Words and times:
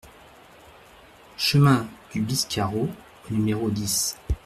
Chemin 1.37 1.85
du 2.11 2.21
Biscarot 2.21 2.89
au 3.29 3.33
numéro 3.35 3.69
dix 3.69 4.17